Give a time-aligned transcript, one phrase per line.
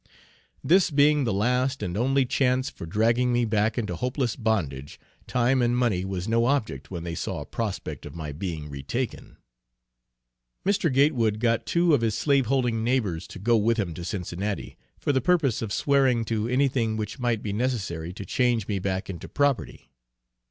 [0.63, 5.61] This being the last and only chance for dragging me back into hopeless bondage, time
[5.61, 9.37] and money was no object when they saw a prospect of my being re taken.
[10.65, 10.91] Mr.
[10.91, 15.21] Gatewood got two of his slaveholding neighbors to go with him to Cincinnati, for the
[15.21, 19.91] purpose of swearing to anything which might be necessary to change me back into property.